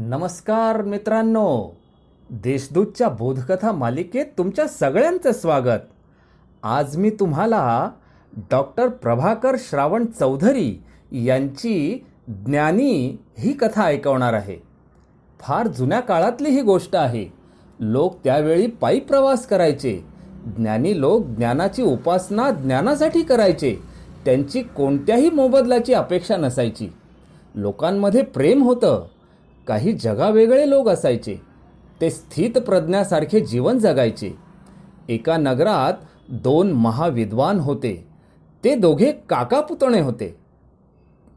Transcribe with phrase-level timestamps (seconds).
[0.00, 1.76] नमस्कार मित्रांनो.
[2.30, 5.80] देशदूतच्या बोधकथा मालिकेत तुमच्या सगळ्यांचं स्वागत.
[6.62, 7.90] आज मी तुम्हाला
[8.36, 10.82] डॉक्टर प्रभाकर श्रावण चौधरी
[11.12, 14.56] यांची ज्ञानी ही कथा ऐकवणार आहे.
[15.40, 17.26] फार जुन्या काळातली ही गोष्ट आहे.
[17.80, 20.04] लोक त्यावेळी पायी प्रवास करायचे.
[20.56, 23.76] ज्ञानी लोक ज्ञानाची उपासना ज्ञानासाठी करायचे.
[24.24, 26.88] त्यांची कोणत्याही मोबदल्याची अपेक्षा नसायची.
[27.54, 29.06] लोकांमध्ये प्रेम होतं.
[29.68, 31.40] काही जगावेगळे लोक असायचे.
[32.00, 34.36] ते स्थित प्रज्ञासारखे जीवन जगायचे.
[35.08, 35.92] एका नगरात
[36.28, 38.08] दोन महाविद्वान होते.
[38.64, 40.36] ते दोघे काका पुतणे होते.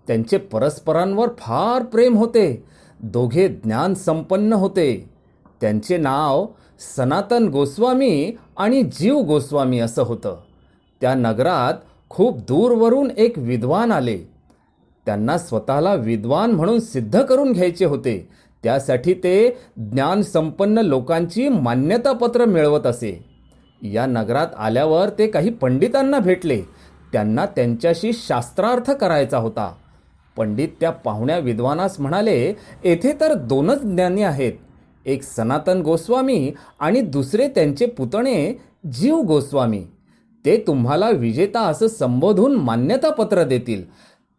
[0.08, 2.64] त्यांचे परस्परांवर फार प्रेम होते.
[3.00, 5.10] दोघे ज्ञान संपन्न होते.
[5.62, 6.48] त्यांचे नाव
[6.98, 10.38] सनातन गोस्वामी आणि जीव गोस्वामी असं होतं.
[11.02, 11.74] त्या नगरात
[12.10, 14.31] खूप दूरवरून एक विद्वान आले.
[15.06, 18.30] त्यांना स्वतःला विद्वान म्हणून सिद्ध करून घ्यायचे होते.
[18.64, 23.26] त्यासाठी ते ज्ञान संपन्न लोकांची मान्यतापत्र मिळवत असे.
[23.82, 26.62] या नगरात आल्यावर ते काही पंडितांना भेटले.
[27.14, 29.74] त्यांना त्यांच्याशी शास्त्रार्थ करायचा होता.
[30.38, 34.54] पंडित त्या पाहुण्या विद्वानास म्हणाले येथे तर दोनच ज्ञानी आहेत.
[35.06, 38.62] एक सनातन गोस्वामी आणि दुसरे त्यांचे पुतणे
[38.94, 39.84] जीव गोस्वामी.
[40.46, 43.84] ते तुम्हाला विजेता असं संबोधून मान्यतापत्र देतील.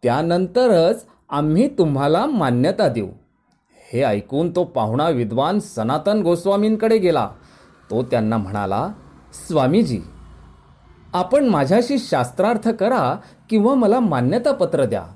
[0.03, 3.09] त्यानंतरच आम्ही तुम्हाला मान्यता देऊ.
[3.93, 7.31] हे ऐकून तो पाहुणा विद्वान सनातन गोस्वामींकडे गेला.
[7.91, 8.89] तो त्यांना म्हणाला
[9.49, 10.01] स्वामीजी
[11.15, 13.17] आपण माझ्याशी शास्त्रार्थ करा
[13.51, 15.07] किंवा मला मान्यतापत्र द्या.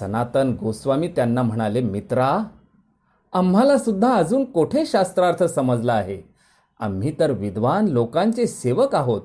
[0.00, 2.38] सनातन गोस्वामी त्यांना म्हणाले मित्रा
[3.32, 6.22] आम्हाला सुद्धा अजून कोठे शास्त्रार्थ समजला आहे?
[6.80, 9.22] आम्ही तर विद्वान लोकांचे सेवक आहोत.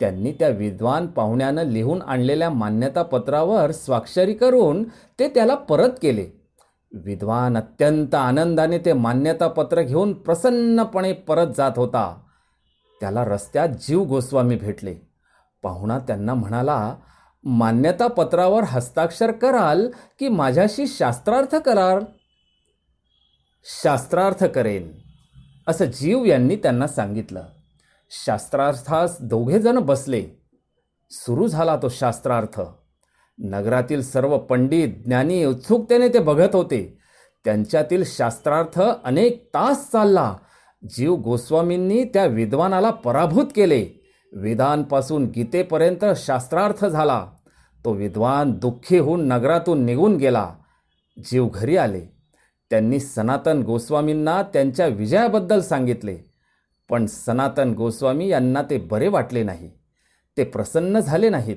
[0.00, 4.84] त्यांनी त्या विद्वान पाहुण्यानं लिहून आणलेल्या मान्यतापत्रावर स्वाक्षरी करून
[5.18, 6.40] ते त्याला परत केले.
[6.92, 12.20] विद्वान अत्यंत आनंदाने ते मान्यतापत्र घेऊन प्रसन्नपणे परत जात होता.
[13.00, 14.94] त्याला रस्त्यात जीव गोस्वामी भेटले.
[15.62, 16.94] पाहुणा त्यांना म्हणाला
[17.44, 22.04] मान्यतापत्रावर हस्ताक्षर कराल की माझ्याशी शास्त्रार्थ कराल?
[23.82, 24.92] शास्त्रार्थ करेन
[25.68, 27.42] असं जीव यांनी त्यांना सांगितलं.
[28.12, 30.24] शास्त्रार्थास दोघेजण बसले.
[31.10, 32.60] सुरू झाला तो शास्त्रार्थ.
[33.38, 36.98] नगरातील सर्व पंडित ज्ञानी उत्सुकतेने ते बघत होते.
[37.44, 40.36] त्यांच्यातील शास्त्रार्थ अनेक तास चालला.
[40.90, 44.10] जीव गोस्वामींनी त्या विद्वानाला पराभूत केले.
[44.32, 47.26] वेदांपासून गीतेपर्यंत शास्त्रार्थ झाला.
[47.84, 50.54] तो विद्वान दुःखी होऊन नगरातून निघून गेला.
[51.30, 52.00] जीव घरी आले.
[52.70, 56.29] त्यांनी सनातन गोस्वामींना त्यांच्या विजयाबद्दल सांगितले.
[56.90, 59.70] पण सनातन गोस्वामी यांना ते बरे वाटले नाही.
[60.36, 61.56] ते प्रसन्न झाले नाहीत.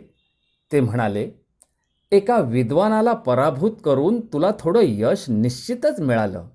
[0.72, 1.32] ते म्हणाले
[2.12, 6.48] एका विद्वानाला पराभूत करून तुला थोडं यश निश्चितच मिळालं.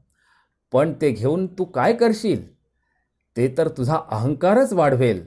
[0.73, 2.55] पण ते घेऊन तू काय करशील?
[3.37, 5.27] ते तर तुझा अहंकारच वाढवेल.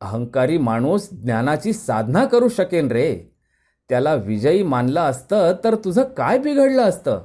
[0.00, 3.36] अहंकारी माणूस ज्ञानाची साधना करू शकेन रे.
[3.88, 7.20] त्याला विजयी मानलं असतं तर तुझं काय बिघडलं असतं?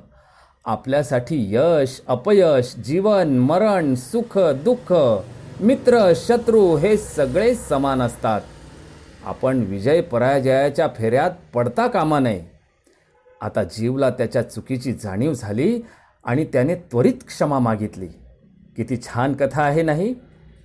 [0.66, 4.94] आपल्यासाठी यश अपयश जीवन मरण सुख दुःख
[5.62, 8.42] मित्र शत्रू हे सगळे समान असतात.
[9.26, 12.44] आपण विजय पराजयाच्या फेऱ्यात पडता कामा नये.
[13.42, 15.82] आता जीवला त्याच्या चुकीची जाणीव झाली
[16.26, 18.08] आणि त्याने त्वरित क्षमा मागितली.
[18.78, 20.16] किती छान कथा आहे नाही?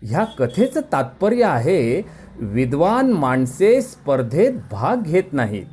[0.02, 2.02] ह्या कथेचं तात्पर्य आहे
[2.40, 5.66] विद्वान माणसे स्पर्धेत भाग घेत नाहीत.